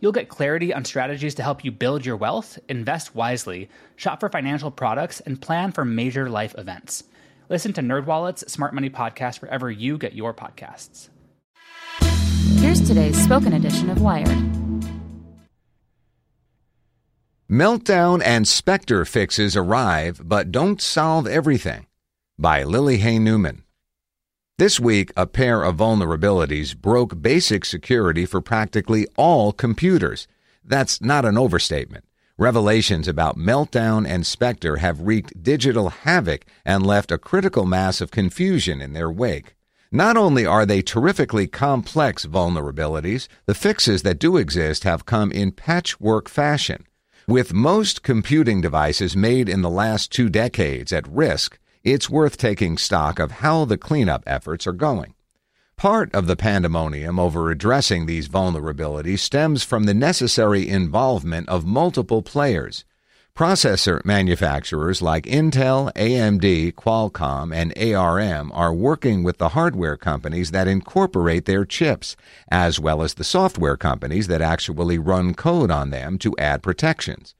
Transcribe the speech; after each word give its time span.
You'll 0.00 0.12
get 0.12 0.28
clarity 0.28 0.74
on 0.74 0.84
strategies 0.84 1.34
to 1.36 1.42
help 1.42 1.64
you 1.64 1.70
build 1.70 2.04
your 2.04 2.16
wealth, 2.16 2.58
invest 2.68 3.14
wisely, 3.14 3.70
shop 3.96 4.20
for 4.20 4.28
financial 4.28 4.70
products, 4.70 5.20
and 5.20 5.40
plan 5.40 5.72
for 5.72 5.84
major 5.84 6.28
life 6.28 6.54
events. 6.58 7.04
Listen 7.48 7.72
to 7.74 7.80
NerdWallet's 7.80 8.50
Smart 8.52 8.74
Money 8.74 8.90
Podcast 8.90 9.40
wherever 9.40 9.70
you 9.70 9.98
get 9.98 10.14
your 10.14 10.34
podcasts. 10.34 11.08
Here's 12.60 12.86
today's 12.86 13.22
spoken 13.22 13.52
edition 13.52 13.88
of 13.90 14.02
Wired. 14.02 14.28
Meltdown 17.50 18.22
and 18.24 18.48
Spectre 18.48 19.04
fixes 19.04 19.56
arrive 19.56 20.20
but 20.24 20.50
don't 20.50 20.82
solve 20.82 21.26
everything. 21.28 21.86
By 22.38 22.64
Lily 22.64 22.98
Hay 22.98 23.18
Newman. 23.18 23.65
This 24.58 24.80
week, 24.80 25.12
a 25.18 25.26
pair 25.26 25.62
of 25.62 25.76
vulnerabilities 25.76 26.74
broke 26.74 27.20
basic 27.20 27.66
security 27.66 28.24
for 28.24 28.40
practically 28.40 29.06
all 29.14 29.52
computers. 29.52 30.26
That's 30.64 30.98
not 31.02 31.26
an 31.26 31.36
overstatement. 31.36 32.06
Revelations 32.38 33.06
about 33.06 33.36
Meltdown 33.36 34.08
and 34.08 34.26
Spectre 34.26 34.78
have 34.78 35.02
wreaked 35.02 35.42
digital 35.42 35.90
havoc 35.90 36.46
and 36.64 36.86
left 36.86 37.12
a 37.12 37.18
critical 37.18 37.66
mass 37.66 38.00
of 38.00 38.10
confusion 38.10 38.80
in 38.80 38.94
their 38.94 39.10
wake. 39.10 39.56
Not 39.92 40.16
only 40.16 40.46
are 40.46 40.64
they 40.64 40.80
terrifically 40.80 41.46
complex 41.46 42.24
vulnerabilities, 42.24 43.28
the 43.44 43.54
fixes 43.54 44.04
that 44.04 44.18
do 44.18 44.38
exist 44.38 44.84
have 44.84 45.04
come 45.04 45.30
in 45.32 45.52
patchwork 45.52 46.30
fashion. 46.30 46.86
With 47.28 47.52
most 47.52 48.02
computing 48.02 48.62
devices 48.62 49.14
made 49.14 49.50
in 49.50 49.60
the 49.60 49.68
last 49.68 50.10
two 50.10 50.30
decades 50.30 50.94
at 50.94 51.06
risk, 51.06 51.58
it's 51.86 52.10
worth 52.10 52.36
taking 52.36 52.76
stock 52.76 53.20
of 53.20 53.30
how 53.30 53.64
the 53.64 53.78
cleanup 53.78 54.24
efforts 54.26 54.66
are 54.66 54.72
going. 54.72 55.14
Part 55.76 56.12
of 56.12 56.26
the 56.26 56.34
pandemonium 56.34 57.20
over 57.20 57.48
addressing 57.48 58.06
these 58.06 58.28
vulnerabilities 58.28 59.20
stems 59.20 59.62
from 59.62 59.84
the 59.84 59.94
necessary 59.94 60.68
involvement 60.68 61.48
of 61.48 61.64
multiple 61.64 62.22
players. 62.22 62.84
Processor 63.36 64.04
manufacturers 64.04 65.00
like 65.00 65.26
Intel, 65.26 65.92
AMD, 65.92 66.72
Qualcomm, 66.72 67.54
and 67.54 67.72
ARM 67.78 68.50
are 68.52 68.74
working 68.74 69.22
with 69.22 69.38
the 69.38 69.50
hardware 69.50 69.96
companies 69.96 70.50
that 70.50 70.66
incorporate 70.66 71.44
their 71.44 71.64
chips, 71.64 72.16
as 72.50 72.80
well 72.80 73.00
as 73.00 73.14
the 73.14 73.22
software 73.22 73.76
companies 73.76 74.26
that 74.26 74.42
actually 74.42 74.98
run 74.98 75.34
code 75.34 75.70
on 75.70 75.90
them 75.90 76.18
to 76.18 76.34
add 76.36 76.64
protections. 76.64 77.36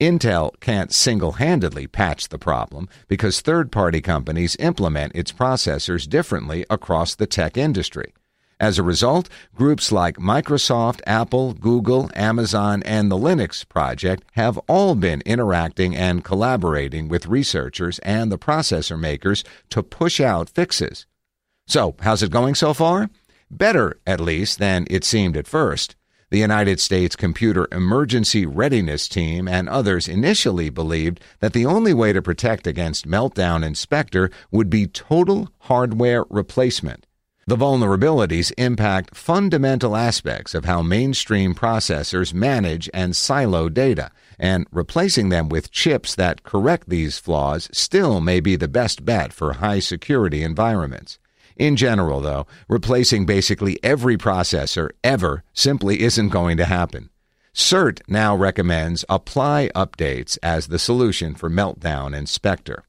Intel 0.00 0.50
can't 0.60 0.92
single 0.92 1.32
handedly 1.32 1.86
patch 1.86 2.28
the 2.28 2.38
problem 2.38 2.86
because 3.08 3.40
third 3.40 3.72
party 3.72 4.02
companies 4.02 4.54
implement 4.56 5.16
its 5.16 5.32
processors 5.32 6.06
differently 6.06 6.66
across 6.68 7.14
the 7.14 7.26
tech 7.26 7.56
industry. 7.56 8.12
As 8.60 8.78
a 8.78 8.82
result, 8.82 9.28
groups 9.54 9.92
like 9.92 10.18
Microsoft, 10.18 11.00
Apple, 11.06 11.54
Google, 11.54 12.10
Amazon, 12.14 12.82
and 12.84 13.10
the 13.10 13.16
Linux 13.16 13.66
Project 13.66 14.22
have 14.32 14.58
all 14.68 14.94
been 14.94 15.22
interacting 15.24 15.96
and 15.96 16.24
collaborating 16.24 17.08
with 17.08 17.26
researchers 17.26 17.98
and 18.00 18.30
the 18.30 18.38
processor 18.38 18.98
makers 18.98 19.44
to 19.70 19.82
push 19.82 20.20
out 20.20 20.50
fixes. 20.50 21.06
So, 21.66 21.96
how's 22.00 22.22
it 22.22 22.30
going 22.30 22.54
so 22.54 22.74
far? 22.74 23.08
Better, 23.50 23.98
at 24.06 24.20
least, 24.20 24.58
than 24.58 24.86
it 24.90 25.04
seemed 25.04 25.36
at 25.36 25.46
first. 25.46 25.96
The 26.28 26.38
United 26.38 26.80
States 26.80 27.14
Computer 27.14 27.68
Emergency 27.70 28.46
Readiness 28.46 29.06
Team 29.06 29.46
and 29.46 29.68
others 29.68 30.08
initially 30.08 30.70
believed 30.70 31.20
that 31.38 31.52
the 31.52 31.66
only 31.66 31.94
way 31.94 32.12
to 32.12 32.20
protect 32.20 32.66
against 32.66 33.06
Meltdown 33.06 33.64
and 33.64 33.78
Spectre 33.78 34.30
would 34.50 34.68
be 34.68 34.88
total 34.88 35.50
hardware 35.60 36.24
replacement. 36.28 37.06
The 37.46 37.54
vulnerabilities 37.54 38.52
impact 38.58 39.16
fundamental 39.16 39.94
aspects 39.94 40.52
of 40.52 40.64
how 40.64 40.82
mainstream 40.82 41.54
processors 41.54 42.34
manage 42.34 42.90
and 42.92 43.14
silo 43.14 43.68
data, 43.68 44.10
and 44.36 44.66
replacing 44.72 45.28
them 45.28 45.48
with 45.48 45.70
chips 45.70 46.16
that 46.16 46.42
correct 46.42 46.88
these 46.88 47.20
flaws 47.20 47.68
still 47.70 48.20
may 48.20 48.40
be 48.40 48.56
the 48.56 48.66
best 48.66 49.04
bet 49.04 49.32
for 49.32 49.52
high 49.52 49.78
security 49.78 50.42
environments. 50.42 51.20
In 51.56 51.76
general, 51.76 52.20
though, 52.20 52.46
replacing 52.68 53.24
basically 53.24 53.78
every 53.82 54.16
processor 54.16 54.90
ever 55.02 55.42
simply 55.54 56.02
isn't 56.02 56.28
going 56.28 56.56
to 56.58 56.66
happen. 56.66 57.10
CERT 57.54 58.02
now 58.06 58.36
recommends 58.36 59.04
apply 59.08 59.70
updates 59.74 60.36
as 60.42 60.66
the 60.66 60.78
solution 60.78 61.34
for 61.34 61.48
Meltdown 61.48 62.14
and 62.14 62.28
Spectre. 62.28 62.84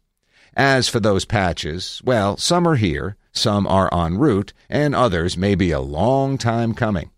As 0.58 0.90
for 0.90 1.00
those 1.00 1.24
patches, 1.24 2.02
well, 2.04 2.36
some 2.36 2.68
are 2.68 2.76
here, 2.76 3.16
some 3.32 3.66
are 3.66 3.94
en 3.94 4.18
route, 4.18 4.52
and 4.70 4.94
others 4.94 5.38
may 5.38 5.56
be 5.56 5.72
a 5.72 5.80
long 5.80 6.38
time 6.38 6.74
coming. 6.74 7.12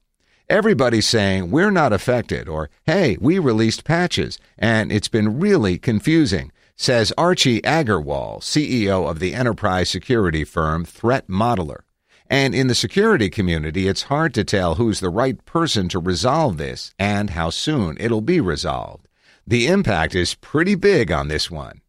Everybody's 0.49 1.07
saying 1.07 1.49
we're 1.49 1.71
not 1.71 1.93
affected, 1.93 2.47
or 2.47 2.69
hey, 2.85 3.17
we 3.19 3.39
released 3.39 3.83
patches, 3.83 4.37
and 4.57 4.91
it's 4.91 5.07
been 5.07 5.39
really 5.39 5.79
confusing, 5.79 6.51
says 6.79 7.11
Archie 7.17 7.61
Agarwal, 7.63 8.39
CEO 8.39 9.09
of 9.09 9.19
the 9.19 9.35
enterprise 9.35 9.89
security 9.89 10.45
firm 10.45 10.85
Threat 10.85 11.27
Modeler. 11.27 11.81
And 12.27 12.55
in 12.55 12.67
the 12.67 12.75
security 12.75 13.29
community, 13.29 13.89
it's 13.89 14.03
hard 14.03 14.33
to 14.35 14.45
tell 14.45 14.75
who's 14.75 15.01
the 15.01 15.09
right 15.09 15.43
person 15.43 15.89
to 15.89 15.99
resolve 15.99 16.55
this 16.55 16.93
and 16.97 17.31
how 17.31 17.49
soon 17.49 17.97
it'll 17.99 18.21
be 18.21 18.39
resolved. 18.39 19.09
The 19.45 19.67
impact 19.67 20.15
is 20.15 20.35
pretty 20.35 20.75
big 20.75 21.11
on 21.11 21.27
this 21.27 21.51
one. 21.51 21.81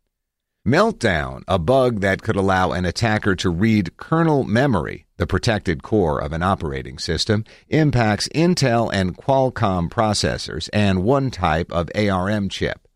Meltdown, 0.67 1.45
a 1.47 1.59
bug 1.61 2.01
that 2.01 2.23
could 2.23 2.37
allow 2.37 2.73
an 2.73 2.85
attacker 2.85 3.37
to 3.37 3.49
read 3.49 3.97
kernel 3.97 4.43
memory, 4.43 5.07
the 5.19 5.27
protected 5.27 5.85
core 5.85 6.19
of 6.19 6.33
an 6.33 6.43
operating 6.43 6.99
system, 6.99 7.45
impacts 7.69 8.29
Intel 8.35 8.93
and 8.93 9.17
Qualcomm 9.17 9.89
processors 9.89 10.69
and 10.73 11.05
one 11.05 11.31
type 11.31 11.71
of 11.71 11.89
ARM 11.95 12.49
chip. 12.49 12.89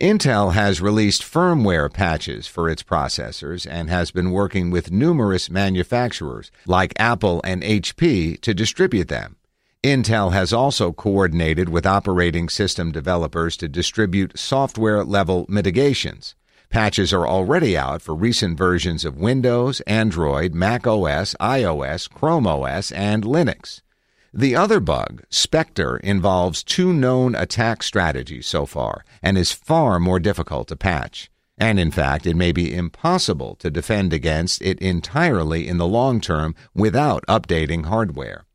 Intel 0.00 0.54
has 0.54 0.80
released 0.80 1.22
firmware 1.22 1.92
patches 1.92 2.46
for 2.46 2.70
its 2.70 2.82
processors 2.82 3.66
and 3.70 3.90
has 3.90 4.10
been 4.10 4.30
working 4.30 4.70
with 4.70 4.90
numerous 4.90 5.50
manufacturers 5.50 6.50
like 6.66 6.94
Apple 6.98 7.42
and 7.44 7.62
HP 7.62 8.40
to 8.40 8.54
distribute 8.54 9.08
them. 9.08 9.36
Intel 9.84 10.32
has 10.32 10.54
also 10.54 10.90
coordinated 10.90 11.68
with 11.68 11.84
operating 11.84 12.48
system 12.48 12.92
developers 12.92 13.58
to 13.58 13.68
distribute 13.68 14.38
software 14.38 15.04
level 15.04 15.44
mitigations. 15.50 16.34
Patches 16.70 17.12
are 17.12 17.28
already 17.28 17.76
out 17.76 18.00
for 18.00 18.14
recent 18.14 18.56
versions 18.56 19.04
of 19.04 19.18
Windows, 19.18 19.82
Android, 19.82 20.54
Mac 20.54 20.86
OS, 20.86 21.34
iOS, 21.38 22.08
Chrome 22.08 22.46
OS, 22.46 22.90
and 22.92 23.22
Linux. 23.22 23.82
The 24.32 24.54
other 24.54 24.78
bug, 24.78 25.24
Spectre, 25.28 25.96
involves 25.96 26.62
two 26.62 26.92
known 26.92 27.34
attack 27.34 27.82
strategies 27.82 28.46
so 28.46 28.64
far 28.64 29.04
and 29.22 29.36
is 29.36 29.50
far 29.50 29.98
more 29.98 30.20
difficult 30.20 30.68
to 30.68 30.76
patch. 30.76 31.30
And 31.58 31.80
in 31.80 31.90
fact, 31.90 32.26
it 32.26 32.36
may 32.36 32.52
be 32.52 32.72
impossible 32.72 33.56
to 33.56 33.70
defend 33.70 34.12
against 34.12 34.62
it 34.62 34.78
entirely 34.78 35.66
in 35.66 35.78
the 35.78 35.86
long 35.86 36.20
term 36.20 36.54
without 36.74 37.26
updating 37.26 37.86
hardware. 37.86 38.46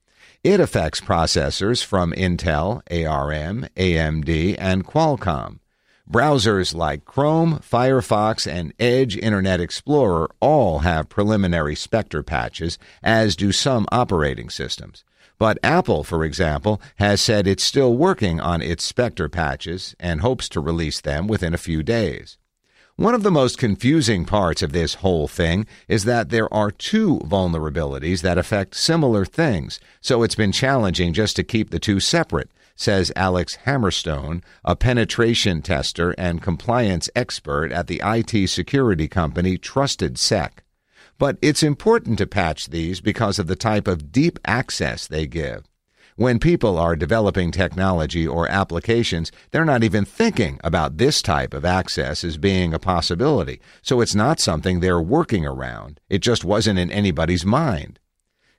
It 0.46 0.62
affects 0.62 1.02
processors 1.02 1.84
from 1.84 2.14
Intel, 2.14 2.82
ARM, 2.90 3.68
AMD, 3.76 4.56
and 4.58 4.86
Qualcomm. 4.86 5.60
Browsers 6.10 6.74
like 6.74 7.04
Chrome, 7.04 7.60
Firefox, 7.60 8.50
and 8.50 8.74
Edge 8.80 9.18
Internet 9.18 9.60
Explorer 9.60 10.30
all 10.40 10.80
have 10.80 11.10
preliminary 11.10 11.76
Spectre 11.76 12.24
patches, 12.24 12.78
as 13.04 13.36
do 13.36 13.52
some 13.52 13.88
operating 13.92 14.50
systems. 14.50 15.04
But 15.38 15.60
Apple, 15.64 16.04
for 16.04 16.24
example, 16.24 16.82
has 16.96 17.20
said 17.20 17.46
it's 17.46 17.64
still 17.64 17.96
working 17.96 18.40
on 18.40 18.62
its 18.62 18.84
Spectre 18.84 19.30
patches 19.30 19.96
and 20.00 20.22
hopes 20.22 20.48
to 20.50 20.60
release 20.60 21.02
them 21.02 21.28
within 21.28 21.54
a 21.54 21.58
few 21.58 21.84
days. 21.84 22.38
One 22.98 23.14
of 23.14 23.24
the 23.24 23.32
most 23.32 23.58
confusing 23.58 24.24
parts 24.24 24.62
of 24.62 24.72
this 24.72 24.96
whole 24.96 25.28
thing 25.28 25.68
is 25.90 26.06
that 26.06 26.30
there 26.30 26.52
are 26.54 26.72
two 26.72 27.20
vulnerabilities 27.26 28.22
that 28.22 28.38
affect 28.38 28.74
similar 28.74 29.26
things, 29.26 29.82
so 30.00 30.24
it's 30.24 30.36
been 30.36 30.54
challenging 30.54 31.12
just 31.12 31.36
to 31.36 31.44
keep 31.44 31.72
the 31.72 31.80
two 31.80 32.00
separate, 32.00 32.50
says 32.78 33.12
Alex 33.18 33.58
Hammerstone, 33.66 34.42
a 34.64 34.78
penetration 34.78 35.62
tester 35.62 36.12
and 36.18 36.42
compliance 36.42 37.10
expert 37.18 37.74
at 37.74 37.88
the 37.88 38.02
IT 38.02 38.48
security 38.48 39.10
company 39.10 39.58
Trusted 39.58 40.18
Sec. 40.18 40.64
But 41.18 41.38
it's 41.42 41.64
important 41.64 42.18
to 42.18 42.28
patch 42.28 42.68
these 42.68 43.00
because 43.00 43.40
of 43.40 43.48
the 43.48 43.56
type 43.56 43.88
of 43.88 44.12
deep 44.12 44.38
access 44.46 45.08
they 45.08 45.28
give. 45.28 45.64
When 46.18 46.40
people 46.40 46.78
are 46.78 46.96
developing 46.96 47.52
technology 47.52 48.26
or 48.26 48.48
applications, 48.48 49.34
they're 49.52 49.66
not 49.66 49.84
even 49.84 50.06
thinking 50.06 50.62
about 50.64 50.98
this 50.98 51.22
type 51.22 51.54
of 51.54 51.66
access 51.66 52.24
as 52.24 52.38
being 52.38 52.74
a 52.74 52.80
possibility, 52.80 53.60
so 53.82 54.00
it's 54.00 54.16
not 54.16 54.40
something 54.40 54.80
they're 54.80 55.02
working 55.02 55.46
around. 55.46 56.00
It 56.10 56.20
just 56.20 56.46
wasn't 56.46 56.80
in 56.80 56.90
anybody's 56.90 57.46
mind. 57.46 58.00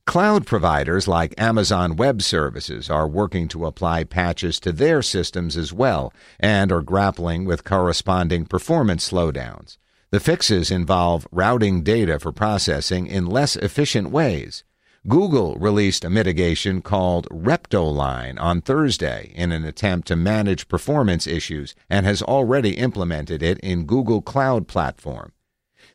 Cloud 0.07 0.47
providers 0.47 1.09
like 1.09 1.35
Amazon 1.37 1.97
Web 1.97 2.21
Services 2.23 2.89
are 2.91 3.09
working 3.09 3.49
to 3.49 3.67
apply 3.67 4.05
patches 4.05 4.61
to 4.61 4.71
their 4.71 5.03
systems 5.03 5.57
as 5.57 5.73
well 5.73 6.13
and 6.39 6.71
are 6.71 6.83
grappling 6.83 7.45
with 7.45 7.65
corresponding 7.65 8.45
performance 8.45 9.11
slowdowns. 9.11 9.79
The 10.17 10.21
fixes 10.21 10.71
involve 10.71 11.29
routing 11.31 11.83
data 11.83 12.19
for 12.19 12.33
processing 12.33 13.07
in 13.07 13.27
less 13.27 13.55
efficient 13.55 14.11
ways. 14.11 14.65
Google 15.07 15.57
released 15.57 16.07
a 16.07 16.09
mitigation 16.09 16.81
called 16.81 17.29
Retpoline 17.29 18.41
on 18.41 18.63
Thursday 18.63 19.31
in 19.35 19.53
an 19.53 19.67
attempt 19.67 20.09
to 20.09 20.17
manage 20.17 20.69
performance 20.69 21.27
issues 21.27 21.75
and 21.91 22.07
has 22.07 22.23
already 22.23 22.79
implemented 22.79 23.43
it 23.43 23.59
in 23.59 23.85
Google 23.85 24.23
Cloud 24.23 24.67
Platform. 24.69 25.33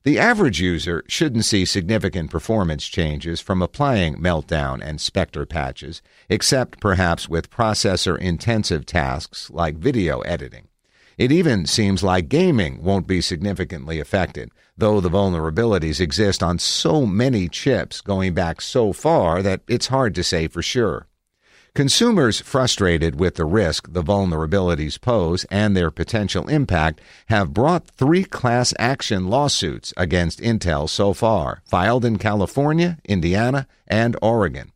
The 0.03 0.19
average 0.19 0.61
user 0.61 1.03
shouldn't 1.07 1.45
see 1.45 1.65
significant 1.65 2.29
performance 2.29 2.85
changes 2.85 3.41
from 3.41 3.63
applying 3.63 4.17
Meltdown 4.17 4.83
and 4.83 5.01
Spectre 5.01 5.47
patches, 5.47 6.03
except 6.29 6.79
perhaps 6.79 7.27
with 7.27 7.49
processor 7.49 8.19
intensive 8.19 8.85
tasks 8.85 9.49
like 9.49 9.77
video 9.77 10.19
editing. 10.19 10.67
It 11.17 11.31
even 11.31 11.65
seems 11.65 12.03
like 12.03 12.29
gaming 12.29 12.83
won't 12.83 13.07
be 13.07 13.21
significantly 13.21 13.99
affected, 13.99 14.51
though 14.77 14.99
the 14.99 15.09
vulnerabilities 15.09 15.99
exist 15.99 16.41
on 16.41 16.59
so 16.59 17.05
many 17.05 17.47
chips 17.47 18.01
going 18.01 18.33
back 18.33 18.61
so 18.61 18.93
far 18.93 19.41
that 19.41 19.61
it's 19.67 19.87
hard 19.87 20.15
to 20.15 20.23
say 20.23 20.47
for 20.47 20.61
sure. 20.61 21.07
Consumers 21.73 22.41
frustrated 22.41 23.17
with 23.17 23.35
the 23.35 23.45
risk 23.45 23.93
the 23.93 24.03
vulnerabilities 24.03 24.99
pose 24.99 25.45
and 25.45 25.75
their 25.75 25.89
potential 25.89 26.49
impact 26.49 26.99
have 27.27 27.53
brought 27.53 27.87
three 27.87 28.25
class 28.25 28.73
action 28.77 29.29
lawsuits 29.29 29.93
against 29.95 30.41
Intel 30.41 30.89
so 30.89 31.13
far, 31.13 31.61
filed 31.65 32.03
in 32.03 32.17
California, 32.17 32.97
Indiana, 33.05 33.67
and 33.87 34.17
Oregon. 34.21 34.73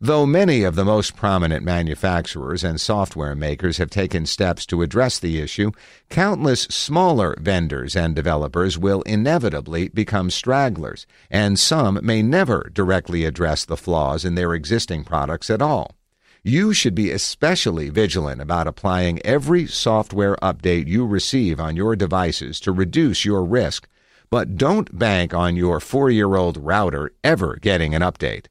Though 0.00 0.26
many 0.26 0.62
of 0.62 0.74
the 0.74 0.84
most 0.84 1.16
prominent 1.16 1.64
manufacturers 1.64 2.62
and 2.62 2.78
software 2.78 3.34
makers 3.34 3.78
have 3.78 3.88
taken 3.88 4.26
steps 4.26 4.66
to 4.66 4.82
address 4.82 5.18
the 5.18 5.40
issue, 5.40 5.70
countless 6.10 6.64
smaller 6.64 7.34
vendors 7.40 7.96
and 7.96 8.14
developers 8.14 8.76
will 8.76 9.00
inevitably 9.02 9.88
become 9.88 10.28
stragglers, 10.28 11.06
and 11.30 11.58
some 11.58 11.98
may 12.02 12.20
never 12.20 12.70
directly 12.74 13.24
address 13.24 13.64
the 13.64 13.76
flaws 13.78 14.26
in 14.26 14.34
their 14.34 14.52
existing 14.52 15.02
products 15.02 15.48
at 15.48 15.62
all. 15.62 15.96
You 16.42 16.74
should 16.74 16.94
be 16.94 17.10
especially 17.10 17.88
vigilant 17.88 18.42
about 18.42 18.66
applying 18.66 19.24
every 19.24 19.66
software 19.66 20.36
update 20.42 20.88
you 20.88 21.06
receive 21.06 21.58
on 21.58 21.74
your 21.74 21.96
devices 21.96 22.60
to 22.60 22.70
reduce 22.70 23.24
your 23.24 23.42
risk, 23.42 23.88
but 24.28 24.58
don't 24.58 24.98
bank 24.98 25.32
on 25.32 25.56
your 25.56 25.80
four 25.80 26.10
year 26.10 26.36
old 26.36 26.58
router 26.58 27.12
ever 27.24 27.56
getting 27.62 27.94
an 27.94 28.02
update. 28.02 28.48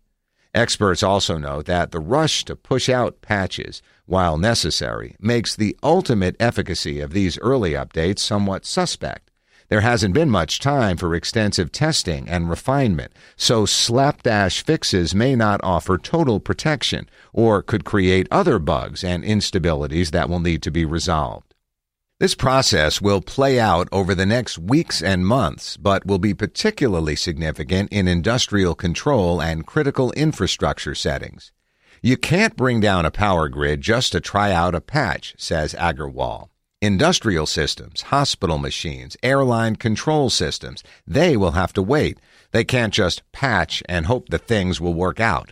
Experts 0.55 1.03
also 1.03 1.37
note 1.37 1.65
that 1.65 1.91
the 1.91 1.99
rush 1.99 2.45
to 2.45 2.55
push 2.55 2.87
out 2.87 3.21
patches, 3.21 3.81
while 4.05 4.37
necessary, 4.37 5.17
makes 5.19 5.53
the 5.53 5.75
ultimate 5.83 6.37
efficacy 6.39 7.01
of 7.01 7.11
these 7.11 7.37
early 7.39 7.71
updates 7.71 8.19
somewhat 8.19 8.65
suspect. 8.65 9.31
There 9.67 9.81
hasn't 9.81 10.13
been 10.13 10.29
much 10.29 10.61
time 10.61 10.95
for 10.95 11.13
extensive 11.13 11.73
testing 11.73 12.29
and 12.29 12.49
refinement, 12.49 13.11
so 13.35 13.65
slapdash 13.65 14.63
fixes 14.63 15.13
may 15.13 15.35
not 15.35 15.59
offer 15.61 15.97
total 15.97 16.39
protection 16.39 17.09
or 17.33 17.61
could 17.61 17.83
create 17.83 18.29
other 18.31 18.57
bugs 18.57 19.03
and 19.03 19.25
instabilities 19.25 20.11
that 20.11 20.29
will 20.29 20.39
need 20.39 20.61
to 20.61 20.71
be 20.71 20.85
resolved. 20.85 21.54
This 22.17 22.33
process 22.33 23.01
will 23.01 23.19
play 23.19 23.59
out 23.59 23.89
over 23.91 24.15
the 24.15 24.25
next 24.25 24.57
weeks 24.57 25.01
and 25.01 25.27
months, 25.27 25.75
but 25.75 26.05
will 26.05 26.17
be 26.17 26.33
particularly 26.33 27.17
significant 27.17 27.91
in 27.91 28.07
industrial 28.07 28.73
control 28.73 29.41
and 29.41 29.67
critical 29.67 30.13
infrastructure 30.13 30.95
settings. 30.95 31.51
You 32.01 32.15
can't 32.15 32.55
bring 32.55 32.79
down 32.79 33.05
a 33.05 33.11
power 33.11 33.49
grid 33.49 33.81
just 33.81 34.13
to 34.13 34.21
try 34.21 34.53
out 34.53 34.73
a 34.73 34.79
patch, 34.79 35.35
says 35.37 35.73
Agarwal. 35.73 36.47
Industrial 36.81 37.45
systems, 37.45 38.03
hospital 38.03 38.59
machines, 38.59 39.17
airline 39.21 39.75
control 39.75 40.29
systems, 40.29 40.83
they 41.05 41.35
will 41.35 41.51
have 41.51 41.73
to 41.73 41.81
wait. 41.81 42.17
They 42.51 42.63
can't 42.63 42.93
just 42.93 43.29
patch 43.33 43.83
and 43.89 44.05
hope 44.05 44.29
that 44.29 44.47
things 44.47 44.79
will 44.79 44.93
work 44.93 45.19
out. 45.19 45.51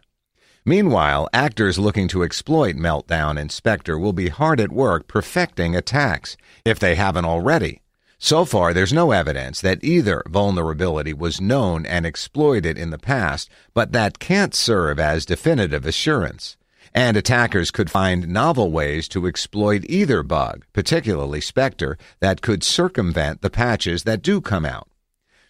Meanwhile, 0.65 1.27
actors 1.33 1.77
looking 1.77 2.07
to 2.07 2.23
exploit 2.23 2.77
Meltdown 2.77 3.37
and 3.37 3.51
Spectre 3.51 3.99
will 3.99 4.13
be 4.13 4.29
hard 4.29 4.61
at 4.61 4.71
work 4.71 5.07
perfecting 5.07 5.75
attacks, 5.75 6.37
if 6.63 6.79
they 6.79 6.95
haven't 6.95 7.25
already. 7.25 7.81
So 8.17 8.45
far, 8.45 8.73
there's 8.73 8.93
no 8.93 9.11
evidence 9.11 9.59
that 9.59 9.83
either 9.83 10.23
vulnerability 10.29 11.11
was 11.11 11.41
known 11.41 11.85
and 11.85 12.05
exploited 12.05 12.77
in 12.77 12.91
the 12.91 12.97
past, 12.97 13.49
but 13.73 13.91
that 13.91 14.19
can't 14.19 14.55
serve 14.55 14.97
as 14.97 15.25
definitive 15.25 15.85
assurance. 15.85 16.55
And 16.93 17.17
attackers 17.17 17.69
could 17.69 17.91
find 17.91 18.29
novel 18.29 18.71
ways 18.71 19.09
to 19.09 19.27
exploit 19.27 19.83
either 19.89 20.23
bug, 20.23 20.63
particularly 20.71 21.41
Spectre, 21.41 21.97
that 22.21 22.41
could 22.41 22.63
circumvent 22.63 23.41
the 23.41 23.49
patches 23.49 24.03
that 24.03 24.21
do 24.21 24.39
come 24.39 24.63
out. 24.63 24.87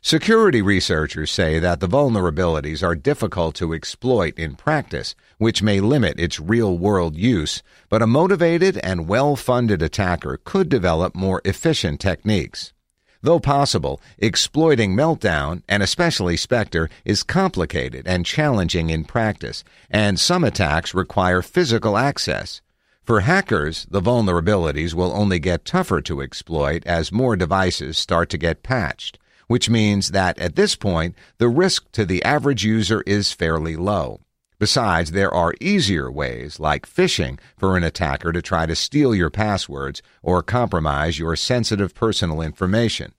Security 0.06 0.62
researchers 0.62 1.32
say 1.32 1.60
that 1.60 1.80
the 1.80 1.88
vulnerabilities 1.88 2.84
are 2.84 2.94
difficult 2.94 3.56
to 3.56 3.74
exploit 3.74 4.38
in 4.38 4.54
practice, 4.54 5.16
which 5.38 5.64
may 5.64 5.80
limit 5.80 6.20
its 6.20 6.42
real 6.42 6.78
world 6.78 7.16
use, 7.16 7.64
but 7.88 8.02
a 8.02 8.06
motivated 8.06 8.78
and 8.80 9.08
well 9.08 9.38
funded 9.38 9.82
attacker 9.82 10.42
could 10.44 10.68
develop 10.68 11.16
more 11.16 11.42
efficient 11.46 12.02
techniques. 12.02 12.74
Though 13.22 13.40
possible, 13.40 14.02
exploiting 14.18 14.94
Meltdown, 14.94 15.64
and 15.70 15.82
especially 15.82 16.36
Spectre, 16.36 16.90
is 17.06 17.24
complicated 17.24 18.06
and 18.06 18.26
challenging 18.26 18.90
in 18.90 19.06
practice, 19.06 19.64
and 19.90 20.20
some 20.20 20.44
attacks 20.44 20.94
require 20.94 21.42
physical 21.42 21.98
access. 21.98 22.60
For 23.06 23.22
hackers, 23.22 23.88
the 23.90 24.02
vulnerabilities 24.02 24.94
will 24.94 25.14
only 25.14 25.40
get 25.40 25.64
tougher 25.64 26.02
to 26.02 26.22
exploit 26.22 26.86
as 26.86 27.14
more 27.14 27.38
devices 27.38 27.98
start 27.98 28.30
to 28.32 28.38
get 28.38 28.64
patched 28.64 29.18
which 29.48 29.70
means 29.70 30.10
that 30.10 30.38
at 30.40 30.56
this 30.56 30.76
point, 30.76 31.16
the 31.38 31.50
risk 31.50 31.92
to 31.92 32.06
the 32.06 32.24
average 32.24 32.64
user 32.64 33.04
is 33.06 33.32
fairly 33.32 33.76
low. 33.76 34.20
Besides, 34.60 35.12
there 35.12 35.34
are 35.34 35.56
easier 35.60 36.10
ways, 36.10 36.60
like 36.60 36.88
phishing, 36.88 37.38
for 37.58 37.76
an 37.76 37.84
attacker 37.84 38.32
to 38.32 38.42
try 38.42 38.66
to 38.66 38.76
steal 38.76 39.14
your 39.14 39.30
passwords 39.30 40.02
or 40.22 40.42
compromise 40.42 41.20
your 41.20 41.36
sensitive 41.36 41.94
personal 41.94 42.42
information. 42.42 43.14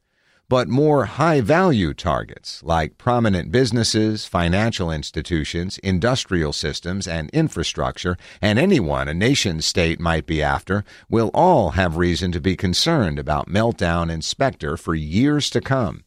But 0.49 0.69
more 0.69 1.07
high 1.07 1.41
value 1.41 1.95
targets, 1.95 2.63
like 2.63 2.99
prominent 2.99 3.51
businesses, 3.51 4.27
financial 4.27 4.91
institutions, 4.91 5.79
industrial 5.79 6.53
systems, 6.53 7.09
and 7.09 7.31
infrastructure, 7.31 8.17
and 8.41 8.59
anyone 8.59 9.09
a 9.09 9.15
nation 9.15 9.63
state 9.63 9.99
might 9.99 10.27
be 10.27 10.43
after, 10.43 10.85
will 11.09 11.31
all 11.35 11.71
have 11.71 11.97
reason 11.97 12.31
to 12.33 12.41
be 12.41 12.57
concerned 12.57 13.19
about 13.19 13.49
Meltdown 13.49 14.13
and 14.13 14.25
Spectre 14.25 14.77
for 14.77 14.95
years 14.95 15.49
to 15.51 15.61
come. 15.61 16.05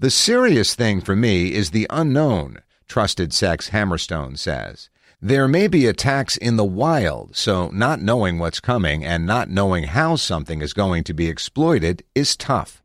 The 0.00 0.10
serious 0.10 0.74
thing 0.74 1.00
for 1.00 1.14
me 1.14 1.54
is 1.54 1.70
the 1.70 1.86
unknown, 1.88 2.62
Trusted 2.88 3.32
Sec's 3.32 3.70
Hammerstone 3.70 4.36
says. 4.36 4.90
There 5.22 5.46
may 5.46 5.68
be 5.68 5.86
attacks 5.86 6.36
in 6.36 6.56
the 6.56 6.64
wild, 6.64 7.36
so 7.36 7.68
not 7.68 8.02
knowing 8.02 8.40
what's 8.40 8.58
coming 8.58 9.04
and 9.04 9.24
not 9.24 9.48
knowing 9.48 9.84
how 9.84 10.16
something 10.16 10.62
is 10.62 10.72
going 10.72 11.04
to 11.04 11.14
be 11.14 11.28
exploited 11.28 12.02
is 12.12 12.36
tough. 12.36 12.82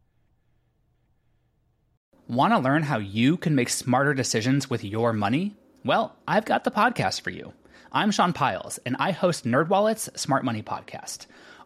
Want 2.28 2.54
to 2.54 2.60
learn 2.60 2.84
how 2.84 3.00
you 3.00 3.38
can 3.38 3.56
make 3.56 3.70
smarter 3.70 4.14
decisions 4.14 4.70
with 4.70 4.84
your 4.84 5.12
money? 5.12 5.58
Well, 5.84 6.16
I've 6.28 6.46
got 6.46 6.64
the 6.64 6.72
podcast 6.72 7.22
for 7.22 7.32
you. 7.32 7.54
I'm 7.92 8.12
Sean 8.12 8.34
Pyles, 8.34 8.78
and 8.86 8.96
I 9.00 9.14
host 9.14 9.46
NerdWallet's 9.46 10.22
Smart 10.22 10.46
Money 10.46 10.62
Podcast 10.62 11.26